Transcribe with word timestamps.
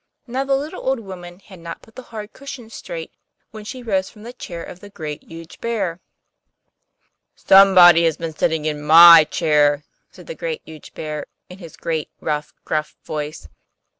Now 0.25 0.43
the 0.43 0.55
little 0.55 0.81
old 0.89 0.99
woman 0.99 1.37
had 1.37 1.59
not 1.59 1.83
put 1.83 1.93
the 1.93 2.01
hard 2.09 2.33
cushion 2.33 2.71
straight 2.71 3.11
when 3.51 3.63
she 3.63 3.83
rose 3.83 4.09
from 4.09 4.23
the 4.23 4.33
chair 4.33 4.63
of 4.63 4.79
the 4.79 4.89
Great, 4.89 5.21
Huge 5.25 5.61
Bear. 5.61 5.99
'SOMEBODY 7.35 8.05
HAS 8.05 8.17
BEEN 8.17 8.33
SITTING 8.33 8.65
IN 8.65 8.81
MY 8.81 9.25
CHAIR!' 9.29 9.83
said 10.09 10.25
the 10.25 10.33
Great, 10.33 10.63
Huge 10.65 10.95
Bear, 10.95 11.27
in 11.49 11.59
his 11.59 11.77
great, 11.77 12.09
rough, 12.19 12.51
gruff 12.65 12.95
voice. 13.03 13.47